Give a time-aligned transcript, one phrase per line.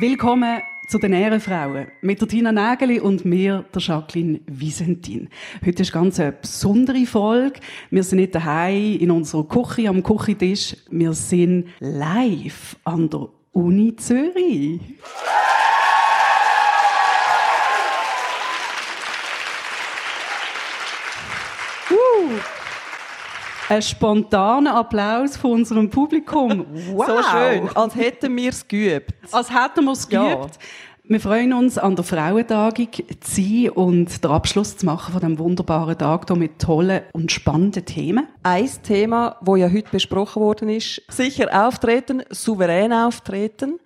[0.00, 5.28] Willkommen zu den Ehrenfrauen mit der Tina Nägeli und mir, der Jacqueline Visentin.
[5.62, 7.60] Heute ist ganz eine besondere Folge.
[7.90, 10.74] Wir sind nicht daheim in unserer Küche am Küchentisch.
[10.88, 14.80] Wir sind live an der Uni Zürich.
[23.70, 26.66] Ein spontaner Applaus von unserem Publikum.
[26.92, 27.06] Wow.
[27.06, 29.12] So schön, als hätten wir es geübt.
[29.30, 30.56] Als hätten wir es geübt.
[30.56, 30.60] Ja.
[31.04, 35.38] Wir freuen uns, an der Frauentagung zu sein und den Abschluss zu machen von diesem
[35.38, 38.26] wunderbaren Tag hier mit tollen und spannenden Themen.
[38.42, 43.78] Ein Thema, das ja heute besprochen worden ist, sicher auftreten, souverän auftreten.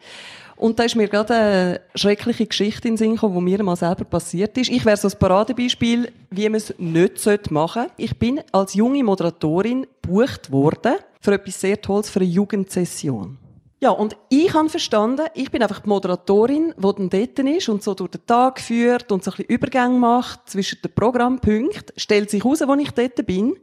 [0.57, 3.77] Und da ist mir gerade eine schreckliche Geschichte in den Sinn gekommen, die mir mal
[3.77, 4.71] selber passiert ist.
[4.71, 7.93] Ich wäre so ein Paradebeispiel, wie man es nicht machen sollte.
[7.97, 13.39] Ich bin als junge Moderatorin gebucht worden für etwas sehr Tolles, für eine Jugendsession.
[13.81, 17.83] Ja, und ich habe verstanden, ich bin einfach die Moderatorin, die dann dort ist und
[17.83, 21.95] so durch den Tag führt und so ein bisschen Übergang macht zwischen den Programmpunkten.
[21.99, 23.57] Stellt sich heraus, wo ich dort bin.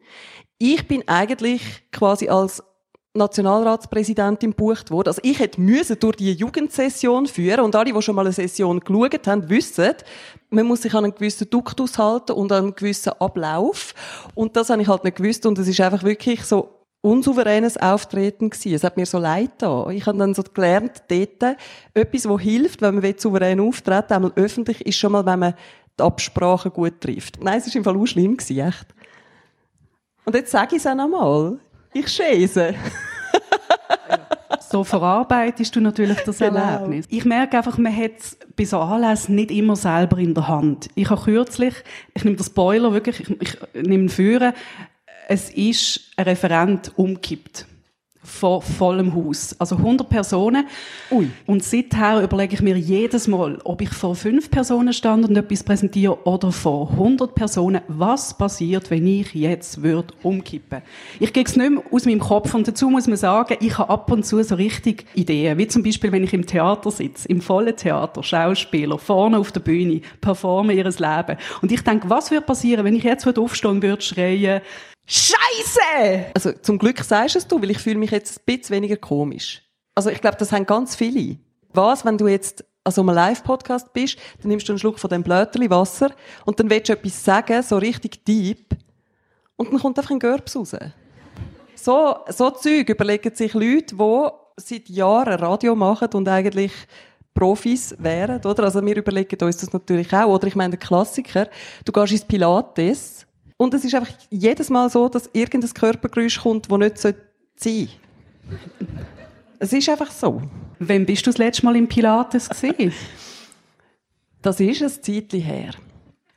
[0.59, 2.61] Ich bin eigentlich quasi als
[3.13, 5.09] Nationalratspräsidentin gebucht wurde.
[5.09, 8.79] Also ich hätte müssen durch die Jugendsession führen und alle, die schon mal eine Session
[8.79, 9.93] geschaut haben, wissen,
[10.49, 13.93] man muss sich an einen gewissen Duktus halten und an einen gewissen Ablauf.
[14.33, 16.69] Und das habe ich halt nicht gewusst und es ist einfach wirklich so
[17.01, 18.75] unsouveränes Auftreten gewesen.
[18.75, 19.89] Es hat mir so leid da.
[19.89, 21.57] Ich habe dann so gelernt, dort,
[21.93, 25.53] etwas, was hilft, wenn man souverän auftreten einmal öffentlich, ist schon mal, wenn man
[25.99, 27.43] die Absprache gut trifft.
[27.43, 28.87] Nein, es ist im Fall auch schlimm gewesen, echt.
[30.23, 31.59] Und jetzt sage ich es auch nochmal.
[31.93, 32.73] Ich schäse.
[34.71, 36.57] so verarbeitest du natürlich das genau.
[36.57, 37.05] Erlebnis.
[37.09, 40.89] Ich merke einfach, man hat es bei so Anlässen nicht immer selber in der Hand.
[40.95, 41.73] Ich habe kürzlich,
[42.13, 44.53] ich nehme den Spoiler wirklich, ich, ich nehme ihn führen,
[45.27, 47.65] es ist ein Referent umgekippt
[48.23, 49.55] vor vollem Haus.
[49.59, 50.67] Also 100 Personen.
[51.09, 51.29] Ui.
[51.47, 55.63] Und seither überlege ich mir jedes Mal, ob ich vor fünf Personen stand und etwas
[55.63, 57.81] präsentiere oder vor 100 Personen.
[57.87, 60.83] Was passiert, wenn ich jetzt würde umkippen?
[61.19, 63.89] Ich gehe es nicht mehr aus meinem Kopf und dazu muss man sagen, ich habe
[63.89, 65.57] ab und zu so richtig Ideen.
[65.57, 69.61] Wie zum Beispiel, wenn ich im Theater sitze, im vollen Theater, Schauspieler, vorne auf der
[69.61, 71.37] Bühne, performen ihres Leben.
[71.61, 74.61] Und ich denke, was würde passieren, wenn ich jetzt aufstehen und würde schreien,
[75.13, 76.31] Scheiße!
[76.33, 79.61] Also zum Glück sagst es du, weil ich fühle mich jetzt ein bisschen weniger komisch.
[79.93, 81.37] Also ich glaube, das haben ganz viele.
[81.73, 85.09] Was, wenn du jetzt an so einem Live-Podcast bist, dann nimmst du einen Schluck von
[85.09, 86.11] dem Blöterli Wasser
[86.45, 88.77] und dann willst du etwas sagen, so richtig deep,
[89.57, 90.75] und dann kommt einfach ein Görbs raus.
[91.75, 96.71] So, so Zeug überlegen sich Leute, die seit Jahren Radio machen und eigentlich
[97.33, 98.63] Profis wären, oder?
[98.63, 100.29] Also wir überlegen uns das natürlich auch.
[100.29, 101.49] Oder ich meine, der Klassiker,
[101.83, 103.27] du gehst ins Pilates
[103.61, 107.13] und es ist einfach jedes Mal so, dass irgendein Körpergeräusch kommt, das nicht sein
[107.55, 107.87] sollte.
[109.59, 110.41] Es ist einfach so.
[110.79, 112.91] Wann bist du das letzte Mal im Pilates gesehen?
[114.41, 115.75] das ist ein Zeitchen her.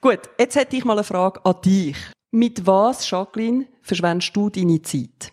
[0.03, 1.97] Gut, jetzt hätte ich mal eine Frage an dich.
[2.31, 5.33] Mit was, Jacqueline, verschwendest du deine Zeit?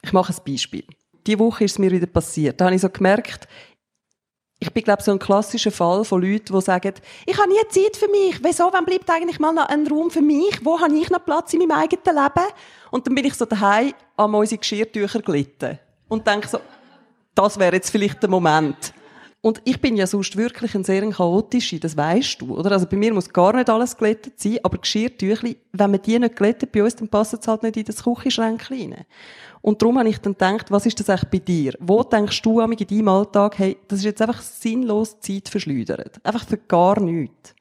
[0.00, 0.84] Ich mache ein Beispiel.
[1.26, 2.60] Die Woche ist es mir wieder passiert.
[2.60, 3.48] Da habe ich so gemerkt,
[4.62, 6.94] ich bin, glaube so ein klassischer Fall von Leuten, die sagen,
[7.26, 8.38] ich habe nie Zeit für mich.
[8.44, 8.68] Wieso?
[8.72, 10.64] Wann bleibt eigentlich mal noch ein Raum für mich?
[10.64, 12.46] Wo habe ich noch Platz in meinem eigenen Leben?
[12.92, 15.80] Und dann bin ich so daheim an unsere Geschirrtücher gelitten.
[16.06, 16.60] Und denke so,
[17.34, 18.94] das wäre jetzt vielleicht der Moment.
[19.44, 22.70] Und ich bin ja sonst wirklich ein sehr chaotischer, das weißt du, oder?
[22.70, 26.36] Also bei mir muss gar nicht alles glättet sein, aber Geschirrtüchli, wenn man die nicht
[26.36, 29.04] glättet bei uns, dann passt es halt nicht in das Küchenschränkchen rein.
[29.60, 31.74] Und darum habe ich dann gedacht, was ist das eigentlich bei dir?
[31.80, 36.20] Wo denkst du in deinem Alltag, hey, das ist jetzt einfach sinnlos Zeit verschleudert?
[36.22, 37.56] Einfach für gar nichts.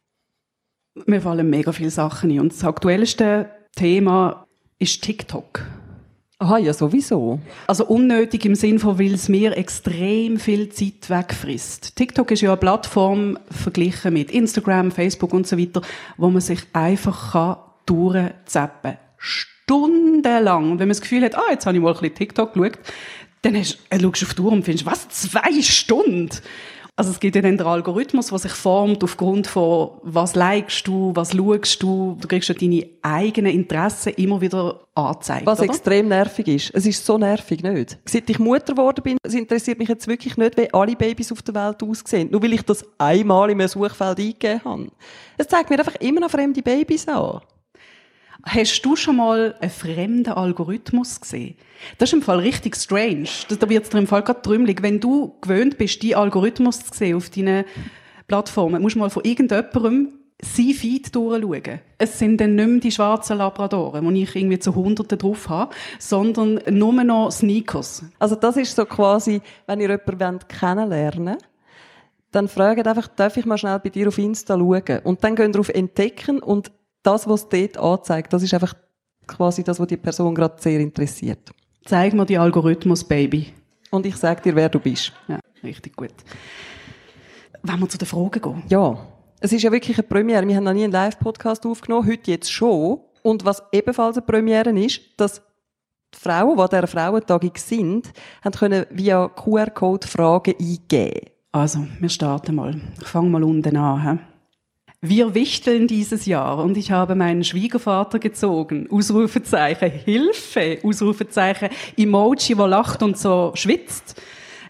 [1.07, 2.41] Mir fallen mega viele Sachen ein.
[2.41, 4.45] Und das aktuellste Thema
[4.77, 5.63] ist TikTok.
[6.41, 7.39] Aha, ja, sowieso.
[7.67, 11.95] Also unnötig im Sinn von, weil es mir extrem viel Zeit wegfrisst.
[11.95, 15.83] TikTok ist ja eine Plattform verglichen mit Instagram, Facebook und so weiter,
[16.17, 20.71] wo man sich einfach kann durchzappen kann stundenlang.
[20.71, 22.79] Und wenn man das Gefühl hat, ah, jetzt habe ich mal ein bisschen TikTok geschaut,
[23.43, 26.29] dann äh, schaust du auf die Uhr und findest, was, zwei Stunden?
[26.97, 31.11] Also es gibt ja dann den Algorithmus, der sich formt aufgrund von, was likest du,
[31.15, 32.17] was schaust du.
[32.19, 35.45] Du kriegst ja deine eigenen Interessen immer wieder angezeigt.
[35.45, 35.69] Was oder?
[35.69, 36.71] extrem nervig ist.
[36.75, 37.97] Es ist so nervig, nicht?
[38.05, 41.41] Seit ich Mutter geworden bin, es interessiert mich jetzt wirklich nicht, wie alle Babys auf
[41.41, 42.29] der Welt aussehen.
[42.29, 44.91] Nur weil ich das einmal in einem Suchfeld eingegeben habe.
[45.37, 47.41] Es zeigt mir einfach immer noch fremde Babys an.
[48.43, 51.55] Hast du schon mal einen fremden Algorithmus gesehen?
[51.97, 53.27] Das ist im Fall richtig strange.
[53.47, 54.81] Da wird es dir im Fall gerade trümmelig.
[54.81, 57.65] Wenn du gewöhnt bist, die Algorithmus zu sehen auf deinen
[58.27, 60.09] Plattformen, musst du mal von irgendjemandem
[60.41, 61.79] sein Feed durchschauen.
[61.97, 65.75] Es sind dann nicht mehr die schwarzen Labradoren, die ich irgendwie zu Hunderten drauf habe,
[65.99, 68.03] sondern nur noch Sneakers.
[68.17, 71.45] Also das ist so quasi, wenn ihr jemanden kennenlernen wollt,
[72.31, 74.99] dann fragt einfach, darf ich mal schnell bei dir auf Insta schauen?
[75.03, 76.71] Und dann gehen wir auf Entdecken und
[77.03, 78.73] das, was dort anzeigt, das ist einfach
[79.27, 81.51] quasi das, was die Person gerade sehr interessiert.
[81.85, 83.53] Zeig mir die Algorithmus, Baby.
[83.89, 85.11] Und ich sag dir, wer du bist.
[85.27, 86.13] Ja, richtig gut.
[87.63, 88.63] Wenn wir zu den Fragen gehen.
[88.69, 88.97] Ja.
[89.39, 90.47] Es ist ja wirklich eine Premiere.
[90.47, 92.99] Wir haben noch nie einen Live-Podcast aufgenommen, heute jetzt schon.
[93.23, 95.41] Und was ebenfalls eine Premiere ist, dass
[96.13, 98.11] die Frauen, die an dieser Frauentagung sind,
[98.43, 101.29] haben können via QR-Code Fragen eingeben.
[101.51, 102.79] Also, wir starten mal.
[103.01, 104.01] Ich fange mal unten an.
[104.03, 104.30] He?
[105.03, 108.87] Wir wichteln dieses Jahr und ich habe meinen Schwiegervater gezogen.
[108.91, 114.21] Ausrufezeichen Hilfe, Ausrufezeichen Emoji, wo lacht und so schwitzt.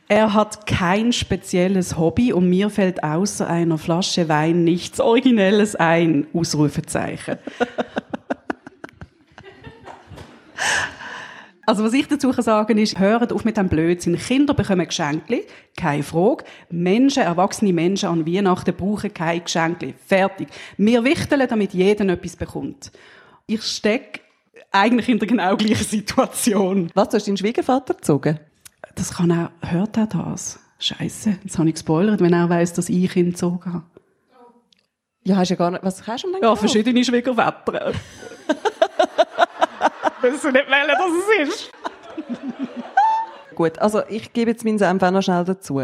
[0.07, 6.27] Er hat kein spezielles Hobby und mir fällt außer einer Flasche Wein nichts Originelles ein.
[6.33, 7.37] Ausrufezeichen.
[11.71, 14.17] Also was ich dazu sagen ist, hört auf mit dem Blödsinn.
[14.17, 15.45] Kinder bekommen Geschenke,
[15.77, 16.43] keine Frage.
[16.69, 19.93] Menschen, erwachsene Menschen an Weihnachten brauchen keine Geschenke.
[20.05, 20.49] Fertig.
[20.75, 22.91] Wir wichteln, damit jeder etwas bekommt.
[23.47, 24.19] Ich stecke
[24.69, 26.91] eigentlich in der genau gleichen Situation.
[26.93, 28.41] Was, du hast deinen Schwiegervater gezogen?
[28.95, 30.59] Das kann er, hört er das?
[30.77, 33.85] Scheiße, jetzt habe ich gespoilert, wenn er weiß, dass ich ihn gezogen habe.
[35.23, 37.93] Ja, hast ja gar nicht, was hast du denn Ja, verschiedene Schwiegerväter.
[40.23, 41.71] wissen nicht, welcher das ist.
[43.55, 45.81] Gut, also ich gebe jetzt meinen Senf auch noch schnell dazu.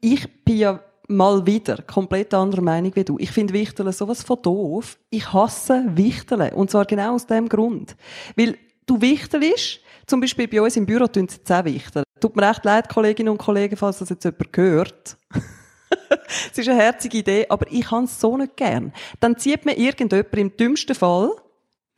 [0.00, 3.16] Ich bin ja mal wieder komplett anderer Meinung wie du.
[3.18, 4.98] Ich finde Wichteln sowas von doof.
[5.10, 6.52] Ich hasse Wichteln.
[6.52, 7.96] Und zwar genau aus dem Grund.
[8.36, 12.04] Weil du wichtelst, zum Beispiel bei uns im Büro tun sie auch wichteln.
[12.20, 15.16] Tut mir echt leid, Kolleginnen und Kollegen, falls das jetzt jemand hört.
[16.50, 18.92] es ist eine herzige Idee, aber ich kann es so nicht gern.
[19.20, 21.30] Dann zieht mir irgendjemand im dümmsten Fall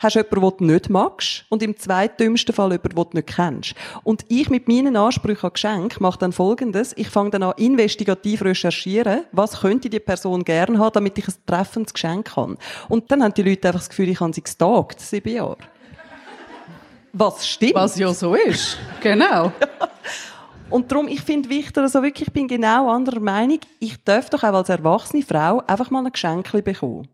[0.00, 3.28] hast du jemanden, den du nicht magst und im zweitdümmsten Fall jemanden, den du nicht
[3.28, 3.74] kennst.
[4.02, 6.92] Und ich mit meinen Ansprüchen an Geschenk mache dann Folgendes.
[6.96, 11.34] Ich fange dann an, investigativ recherchieren, was könnte die Person gerne haben, damit ich ein
[11.46, 12.56] treffendes Geschenk habe.
[12.88, 15.58] Und dann haben die Leute einfach das Gefühl, ich habe sie gestalkt, sieben Jahre.
[17.12, 17.74] Was stimmt.
[17.74, 18.78] Was ja so ist.
[19.00, 19.52] Genau.
[20.70, 23.58] Und darum, ich finde wichtig, also wirklich, ich bin genau anderer Meinung.
[23.80, 27.08] Ich darf doch auch als erwachsene Frau einfach mal ein Geschenk bekommen.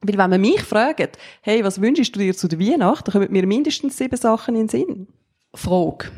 [0.00, 3.32] Weil wenn man mich fragt, hey, was wünschst du dir zu der Weihnacht, dann kommen
[3.32, 5.08] mir mindestens sieben Sachen in den Sinn.
[5.54, 6.10] Frage.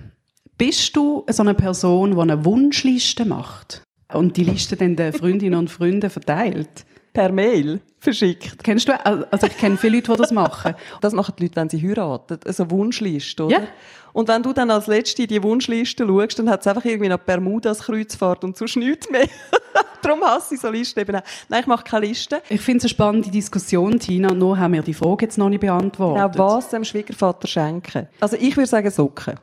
[0.57, 5.59] Bist du so eine Person, die eine Wunschliste macht und die Liste dann den Freundinnen
[5.59, 6.85] und Freunden verteilt?
[7.13, 8.63] Per Mail verschickt.
[8.63, 10.75] Kennst du, also ich kenne viele Leute, die das machen.
[11.01, 12.39] Das machen die Leute, wenn sie heiraten.
[12.47, 13.61] Also Wunschliste, oder?
[13.61, 13.69] Ja.
[14.13, 17.19] Und wenn du dann als Letzte die Wunschliste schaust, dann hat es einfach irgendwie noch
[17.19, 19.29] Bermudas Kreuzfahrt und sonst nichts mehr.
[20.03, 21.23] Darum hasse ich so Listen eben auch.
[21.49, 22.41] Nein, ich mache keine Liste.
[22.49, 24.33] Ich finde es eine spannende Diskussion, Tina.
[24.33, 26.33] Nur haben wir die Frage jetzt noch nicht beantwortet.
[26.33, 28.09] Genau, was dem Schwiegervater schenken?
[28.21, 29.35] Also ich würde sagen Socken.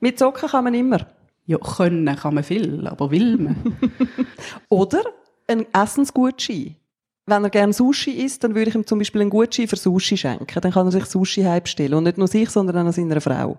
[0.00, 1.06] Mit Socken kann man immer.
[1.46, 3.78] Ja, können kann man viel, aber will man.
[4.68, 5.02] Oder
[5.46, 6.76] ein Essensgutschein.
[7.28, 10.16] Wenn er gerne Sushi isst, dann würde ich ihm zum Beispiel einen Gutschein für Sushi
[10.16, 10.60] schenken.
[10.60, 11.94] Dann kann er sich Sushi heimstellen.
[11.94, 13.58] Und nicht nur sich, sondern auch seiner Frau.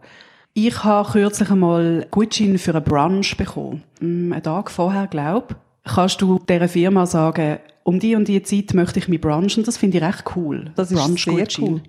[0.56, 3.84] Ich habe kürzlich einmal Gutschein für einen Brunch bekommen.
[4.02, 8.74] Mm, einen Tag vorher, glaube Kannst du dieser Firma sagen, um die und die Zeit
[8.74, 9.64] möchte ich mich brunchen?
[9.64, 10.72] Das finde ich recht cool.
[10.76, 11.82] Das ist Brunch sehr cool.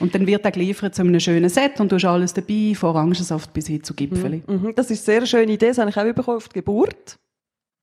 [0.00, 2.90] Und dann wird er geliefert zu einem schönen Set und du hast alles dabei, von
[2.90, 4.42] Orangensaft bis hin zu Gipfeli.
[4.46, 4.74] Mhm, mhm.
[4.74, 5.68] Das ist eine sehr schöne Idee.
[5.68, 7.18] Das habe ich auch bekommen auf die Geburt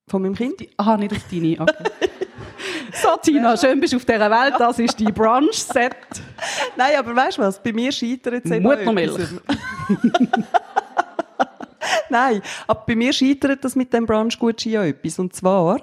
[0.09, 0.55] von meinem Kind.
[0.77, 1.61] Aha, nicht auf deine.
[1.61, 1.73] Okay.
[3.07, 4.55] so, Tina, schön bist du auf dieser Welt.
[4.57, 5.95] Das ist die Brunch-Set.
[6.77, 7.61] Nein, aber weißt du was?
[7.61, 9.17] Bei mir scheitert es Muttermilch.
[12.09, 15.19] Nein, aber bei mir scheitert das mit dem Brunch-Gutschein ja etwas.
[15.19, 15.81] Und zwar,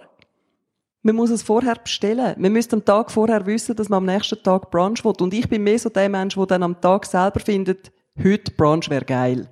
[1.02, 2.34] man muss es vorher bestellen.
[2.38, 5.14] Man müsste am Tag vorher wissen, dass man am nächsten Tag Brunch will.
[5.20, 7.90] Und ich bin mehr so der Mensch, der dann am Tag selber findet,
[8.22, 9.48] heute Brunch wäre geil.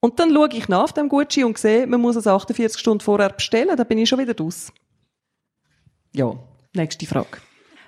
[0.00, 3.28] Und dann schaue ich nach dem Gutschein und sehe, man muss es 48 Stunden vorher
[3.28, 4.72] bestellen, dann bin ich schon wieder aus.
[6.14, 6.36] Ja,
[6.74, 7.38] nächste Frage.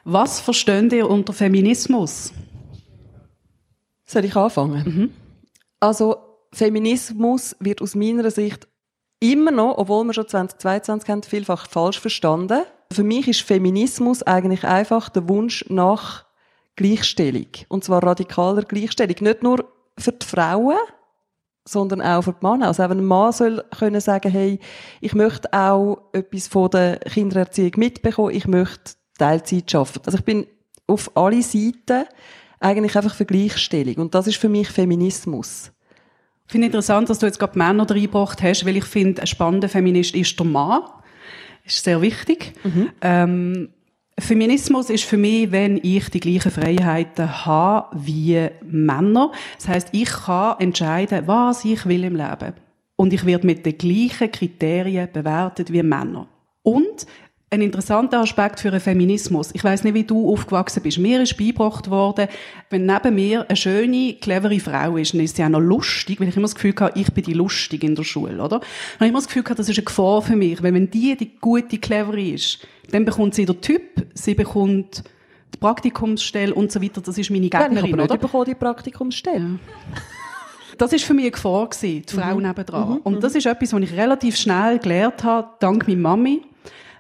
[0.04, 2.32] Was verstehen ihr unter Feminismus?
[4.06, 4.84] Soll ich anfangen?
[4.84, 5.10] Mhm.
[5.80, 6.16] Also,
[6.52, 8.68] Feminismus wird aus meiner Sicht
[9.20, 12.62] immer noch, obwohl wir schon 2022 haben, vielfach falsch verstanden.
[12.92, 16.26] Für mich ist Feminismus eigentlich einfach der Wunsch nach
[16.76, 17.48] Gleichstellung.
[17.68, 19.16] Und zwar radikaler Gleichstellung.
[19.20, 20.78] Nicht nur für die Frauen,
[21.64, 22.68] sondern auch für die Männer.
[22.68, 24.60] Also auch ein Mann soll können sagen, hey,
[25.00, 30.02] ich möchte auch etwas von der Kindererziehung mitbekommen, ich möchte Teilzeit arbeiten.
[30.06, 30.46] Also ich bin
[30.86, 32.04] auf alle Seiten
[32.60, 33.96] eigentlich einfach für Gleichstellung.
[33.96, 35.70] Und das ist für mich Feminismus.
[36.46, 39.68] Ich finde interessant, dass du jetzt gerade Männer reingebracht hast, weil ich finde, ein spannender
[39.68, 40.82] Feminist ist der Mann.
[41.64, 42.52] Das ist sehr wichtig.
[42.64, 42.90] Mhm.
[43.00, 43.68] Ähm,
[44.18, 49.32] Feminismus ist für mich, wenn ich die gleichen Freiheiten habe wie Männer.
[49.56, 52.54] Das heißt, ich kann entscheiden, was ich will im Leben.
[52.96, 56.28] Und ich werde mit den gleichen Kriterien bewertet wie Männer.
[56.62, 57.06] Und
[57.50, 59.50] ein interessanter Aspekt für einen Feminismus.
[59.52, 60.98] Ich weiß nicht, wie du aufgewachsen bist.
[60.98, 62.28] Mir ist beigebracht worden,
[62.70, 66.28] wenn neben mir eine schöne, clevere Frau ist, dann ist sie auch noch lustig, weil
[66.28, 68.58] ich immer das Gefühl hatte, ich bin die lustig in der Schule, oder?
[68.58, 70.90] Dann habe ich immer das Gefühl gehabt, das ist eine Gefahr für mich, weil wenn
[70.90, 75.04] die die gute, clevere ist, dann bekommt sie den Typ, sie bekommt
[75.54, 77.00] die Praktikumsstelle und so weiter.
[77.00, 78.18] Das ist meine Gegnerin, ja, ich aber oder?
[78.18, 79.58] bekommen, die Praktikumsstelle.
[80.78, 82.42] Das ist für mich eine Gefahr gewesen, die Frau mhm.
[82.42, 82.88] nebendran.
[82.90, 82.96] Mhm.
[82.98, 86.42] Und das ist etwas, was ich relativ schnell gelernt habe, dank meiner Mami.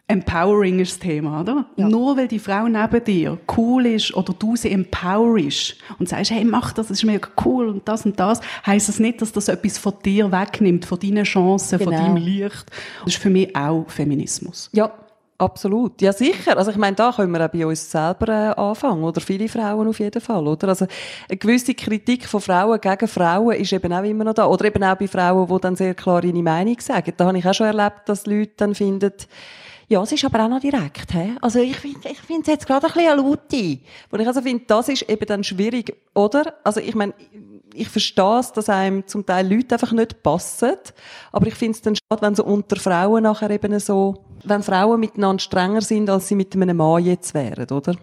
[0.06, 1.64] Empowering ist das Thema, oder?
[1.76, 1.88] Ja.
[1.88, 6.44] Nur weil die Frau neben dir cool ist oder du sie empowerst und sagst, hey,
[6.44, 9.48] mach das, das ist mega cool und das und das, heisst das nicht, dass das
[9.48, 11.90] etwas von dir wegnimmt, von deinen Chancen, genau.
[11.90, 12.66] von deinem Licht.
[13.02, 14.68] Das ist für mich auch Feminismus.
[14.72, 14.92] Ja,
[15.36, 16.00] Absolut.
[16.00, 16.56] Ja, sicher.
[16.56, 19.02] Also ich meine, da können wir auch bei uns selber äh, anfangen.
[19.02, 20.68] Oder viele Frauen auf jeden Fall, oder?
[20.68, 20.86] Also
[21.28, 24.46] eine gewisse Kritik von Frauen gegen Frauen ist eben auch immer noch da.
[24.46, 27.12] Oder eben auch bei Frauen, die dann sehr klar ihre Meinung sagen.
[27.16, 29.12] Da habe ich auch schon erlebt, dass Leute dann finden,
[29.88, 31.12] ja, es ist aber auch noch direkt.
[31.12, 31.34] He?
[31.40, 33.78] Also ich finde ich finde es jetzt gerade ein bisschen eine Laute.
[34.10, 36.54] Wo ich also finde, das ist eben dann schwierig, oder?
[36.64, 37.12] Also ich meine,
[37.74, 40.76] ich verstehe es, dass einem zum Teil Leute einfach nicht passen.
[41.32, 45.00] Aber ich finde es dann schade, wenn so unter Frauen nachher eben so, wenn Frauen
[45.00, 47.96] miteinander strenger sind, als sie mit einem Mann jetzt wären, oder?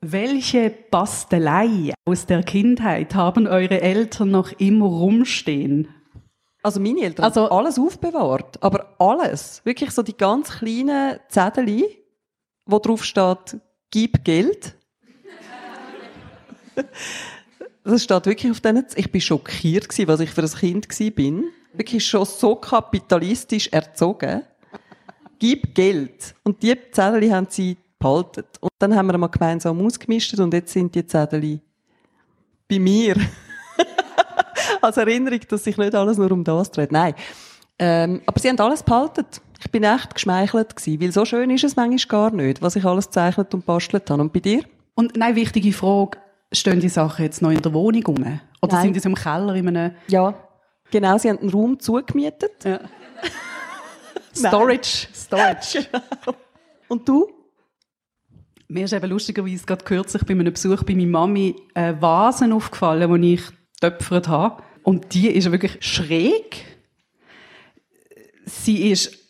[0.00, 5.88] Welche Bastelei aus der Kindheit haben eure Eltern noch immer rumstehen?
[6.62, 9.62] Also meine Eltern also, haben alles aufbewahrt, aber alles.
[9.64, 11.84] Wirklich so die ganz kleinen Zettel,
[12.66, 13.58] wo drauf steht,
[13.90, 14.74] gib Geld.
[17.84, 18.86] Das steht wirklich auf denen.
[18.94, 21.44] Ich bin schockiert gewesen, was ich für ein Kind gewesen bin.
[21.72, 24.42] Wirklich schon so kapitalistisch erzogen.
[25.38, 26.34] Gib Geld.
[26.44, 28.44] Und die Zettel haben sie behalten.
[28.60, 31.60] Und dann haben wir mal gemeinsam ausgemischt und jetzt sind die Zettel
[32.68, 33.16] bei mir
[34.80, 36.92] als Erinnerung, dass sich nicht alles nur um das dreht.
[36.92, 37.14] Nein.
[37.78, 39.26] Ähm, aber sie haben alles behalten.
[39.60, 42.84] Ich bin echt geschmeichelt gewesen, weil so schön ist es manchmal gar nicht, was ich
[42.84, 44.22] alles gezeichnet und bastelt habe.
[44.22, 44.62] Und bei dir?
[44.94, 46.18] Und nein, wichtige Frage,
[46.52, 48.40] stehen die Sachen jetzt noch in der Wohnung rum?
[48.60, 48.82] Oder nein.
[48.82, 49.92] sind die so im Keller in einem...
[50.08, 50.34] Ja,
[50.90, 52.64] genau, sie haben einen Raum zugemietet.
[52.64, 52.80] Ja.
[54.34, 55.08] Storage.
[55.12, 55.86] Storage.
[56.24, 56.36] genau.
[56.88, 57.28] Und du?
[58.68, 63.20] Mir ist eben lustigerweise gerade kürzlich bei einem Besuch bei meiner Mami eine Vase aufgefallen,
[63.20, 63.42] die ich
[63.80, 64.62] getöpfert habe.
[64.82, 66.64] Und die ist wirklich schräg.
[68.46, 69.21] Sie ist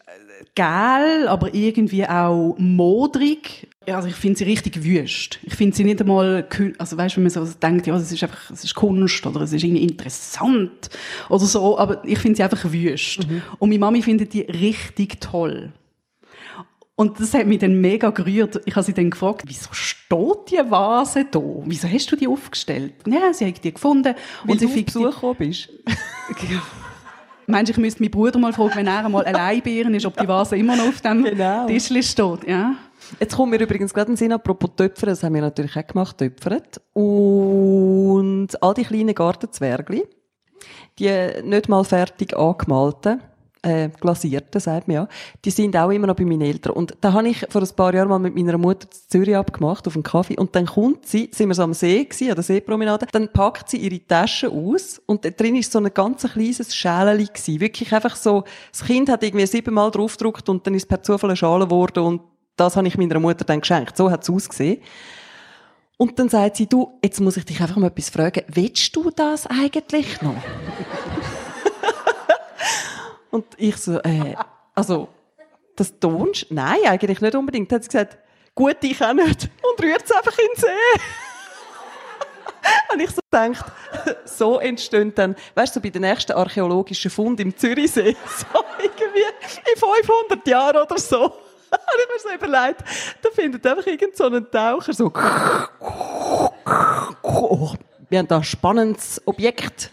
[0.55, 3.69] gel, aber irgendwie auch modrig.
[3.87, 5.39] Also ich finde sie richtig wüst.
[5.43, 6.47] Ich finde sie nicht einmal,
[6.79, 9.53] also weißt, wenn man so denkt, ja, es ist einfach, es ist Kunst oder es
[9.53, 10.91] ist irgendwie interessant
[11.29, 13.29] oder so, aber ich finde sie einfach wüst.
[13.29, 13.43] Mhm.
[13.59, 15.73] Und meine Mami findet die richtig toll.
[16.95, 18.61] Und das hat mich dann mega gerührt.
[18.67, 21.41] Ich habe sie dann gefragt, wieso steht die Vase da?
[21.65, 22.93] Wieso hast du die aufgestellt?
[23.07, 24.15] Ja, sie hat die gefunden.
[24.45, 25.71] Weil und du auf Besuch gekommen bist.
[27.53, 30.17] Meinst du, ich müsste meinen Bruder mal fragen, wenn er einmal allein bei ist, ob
[30.17, 31.67] die Vase immer noch auf dem genau.
[31.67, 32.49] Tisch steht?
[32.49, 32.77] Ja.
[33.21, 36.17] Jetzt kommt mir übrigens gerade ein Sinn, apropos Töpfern, das haben wir natürlich auch gemacht,
[36.17, 36.81] Töpfert.
[36.95, 40.05] Und all die kleinen Gartenzwergli,
[40.99, 43.21] die nicht mal fertig angemalten,
[43.63, 45.09] äh, Glasierten, sagt man ja,
[45.45, 46.73] die sind auch immer noch bei meinen Eltern.
[46.73, 49.87] Und da habe ich vor ein paar Jahren mal mit meiner Mutter zu Zürich abgemacht,
[49.87, 52.45] auf einen Kaffee, und dann kommt sie, sind wir so am See gewesen, an der
[52.45, 56.75] Seepromenade, dann packt sie ihre Tasche aus, und da drin ist so ein ganz kleines
[56.75, 57.61] Schäleli gewesen.
[57.61, 61.37] Wirklich einfach so, das Kind hat irgendwie siebenmal draufgedruckt, und dann ist per Zufall eine
[61.37, 62.23] Schale geworden, und
[62.57, 63.97] das habe ich meiner Mutter dann geschenkt.
[63.97, 64.83] So hat es ausgesehen.
[65.97, 69.11] Und dann sagt sie, du, jetzt muss ich dich einfach mal etwas fragen, willst du
[69.11, 70.35] das eigentlich noch?
[73.33, 74.37] Und ich so, äh,
[74.75, 75.09] also,
[75.75, 76.49] das tonst?
[76.51, 77.73] Nein, eigentlich nicht unbedingt.
[77.73, 78.19] Dann hat sie gesagt,
[78.55, 79.49] gut, ich auch nicht.
[79.63, 80.69] Und rührt es einfach in den See.
[82.93, 83.65] Und ich so gedacht,
[84.27, 88.47] so entstehen dann, weißt du, so bei den nächsten archäologischen Fund im Zürichsee, so
[88.79, 89.25] irgendwie
[89.73, 91.25] in 500 Jahren oder so.
[91.25, 91.33] Und
[91.73, 92.85] ich mir so überlegt,
[93.23, 95.11] da findet einfach irgend so ein Taucher so,
[97.23, 97.73] oh,
[98.11, 99.91] wir haben da ein spannendes Objekt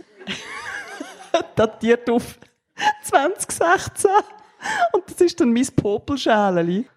[1.56, 2.38] datiert auf
[3.10, 4.10] 2016.
[4.94, 6.88] Und das ist dann mein Popelschäleli.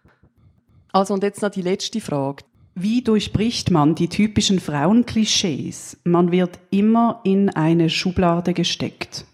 [0.92, 2.44] Also, und jetzt noch die letzte Frage.
[2.74, 5.98] Wie durchbricht man die typischen Frauenklischees?
[6.04, 9.26] Man wird immer in eine Schublade gesteckt.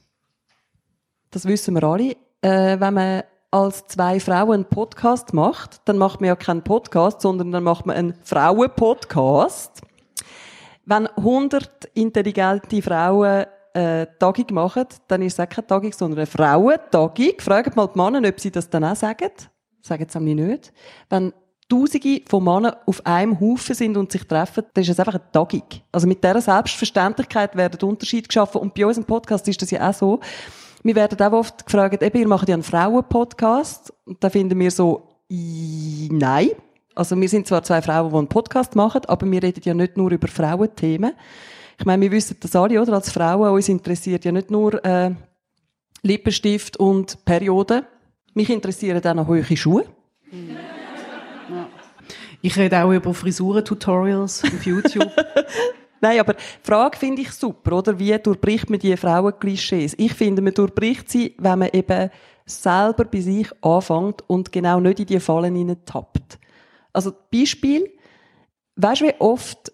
[1.31, 2.17] Das wissen wir alle.
[2.43, 7.21] Äh, wenn man als zwei Frauen einen Podcast macht, dann macht man ja keinen Podcast,
[7.23, 9.83] sondern dann macht man einen Frauen-Podcast.
[10.85, 13.47] Wenn 100 intelligente Frauen
[13.79, 17.33] äh, Tagung machen, dann ist es auch keine Tagung, sondern eine Frauentagung.
[17.39, 19.31] Fragt mal die Männer, ob sie das dann auch sagen.
[19.83, 20.73] Sagen sie nämlich nicht.
[21.09, 21.33] Wenn
[21.69, 25.31] Tausende von Männern auf einem Haufen sind und sich treffen, dann ist es einfach eine
[25.33, 25.65] Tagung.
[25.93, 28.63] Also mit dieser Selbstverständlichkeit werden Unterschiede geschaffen.
[28.63, 30.21] Und bei uns im Podcast ist das ja auch so.
[30.83, 33.93] Wir werden auch oft gefragt, eben, ihr macht ja einen Frauen-Podcast.
[34.07, 36.51] Und da finden wir so, nein.
[36.95, 39.97] Also wir sind zwar zwei Frauen, die einen Podcast machen, aber wir reden ja nicht
[39.99, 41.13] nur über Frauenthemen.
[41.79, 42.95] Ich meine, wir wissen das alle, oder?
[42.95, 45.13] Als Frauen, uns interessiert ja nicht nur äh,
[46.03, 47.85] Lippenstift und Periode.
[48.35, 49.85] Mich interessieren auch noch hohe Schuhe.
[52.41, 55.11] Ich rede auch über Frisuren-Tutorials auf YouTube.
[56.01, 57.99] Nein, aber die Frage finde ich super, oder?
[57.99, 59.95] Wie durchbricht man die Frauenklischees?
[59.99, 62.11] Ich finde, man durchbricht sie, wenn man eben
[62.47, 66.39] selber bei sich anfängt und genau nicht in die Fallen tappt.
[66.93, 67.91] Also, Beispiel,
[68.77, 69.73] weißt du, wie oft,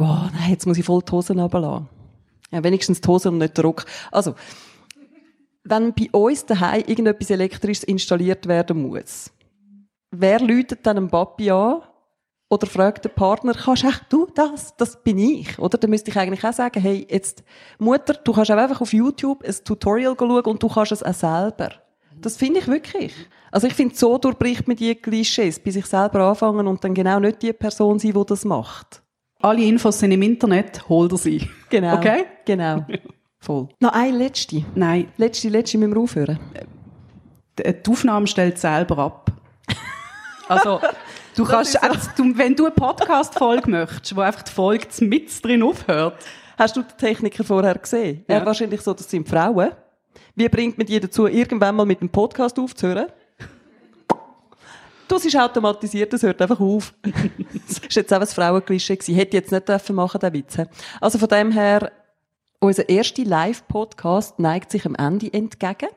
[0.00, 1.88] oh nein, jetzt muss ich voll die Hosen runterlassen.
[2.50, 3.84] Ja, wenigstens die Hosen und nicht den Rock.
[4.10, 4.34] Also,
[5.64, 9.30] wenn bei uns daheim irgendetwas Elektrisches installiert werden muss,
[10.10, 11.82] wer läutet dann einem Papi an
[12.48, 14.76] oder fragt den Partner, kannst echt du das?
[14.76, 15.58] Das bin ich.
[15.58, 15.78] Oder?
[15.78, 17.44] Dann müsste ich eigentlich auch sagen, hey, jetzt,
[17.78, 21.14] Mutter, du kannst auch einfach auf YouTube ein Tutorial schauen und du kannst es auch
[21.14, 21.70] selber.
[22.20, 23.14] Das finde ich wirklich.
[23.52, 27.20] Also ich finde, so durchbricht man die Klischees, bei sich selber anfangen und dann genau
[27.20, 28.99] nicht die Person sein, die das macht.
[29.42, 31.48] Alle Infos sind im Internet, hol dir sie.
[31.70, 31.96] Genau.
[31.96, 32.24] Okay?
[32.44, 32.84] Genau.
[33.38, 33.68] Voll.
[33.80, 34.64] Noch eine letzte.
[34.74, 35.08] Nein.
[35.16, 36.38] Letzte, letzte müssen wir aufhören.
[37.58, 39.32] Die Aufnahme stellt selber ab.
[40.48, 40.80] Also,
[41.36, 41.78] du kannst, so.
[42.16, 46.16] du, wenn du eine Podcast-Folge möchtest, wo einfach die Folge mit drin aufhört.
[46.58, 48.24] Hast du den Techniker vorher gesehen?
[48.26, 48.38] Ja.
[48.38, 49.70] Er wahrscheinlich so, das sind Frauen.
[50.34, 53.06] Wie bringt man die dazu, irgendwann mal mit dem Podcast aufzuhören?
[55.10, 56.94] Das ist automatisiert, das hört einfach auf.
[57.66, 59.16] das ist jetzt auch ein Frauenklischee gewesen.
[59.16, 60.56] Hätte jetzt nicht dürfen machen, den Witz.
[61.00, 61.90] Also von dem her,
[62.60, 65.88] unser erster Live-Podcast neigt sich am Ende entgegen.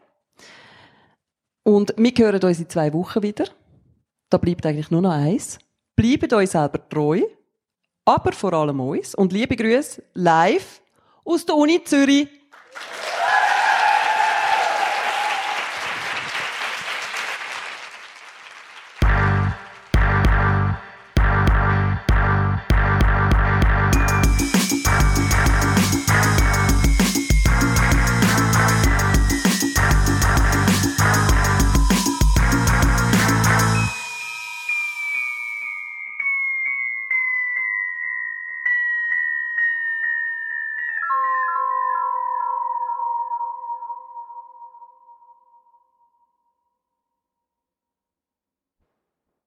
[1.62, 3.46] Und wir hören uns in zwei Wochen wieder.
[4.32, 5.60] Da bleibt eigentlich nur noch eins.
[5.96, 7.22] Bleibt euch selber treu,
[8.06, 9.14] aber vor allem uns.
[9.14, 10.82] Und liebe Grüße live
[11.24, 12.30] aus der Uni Zürich.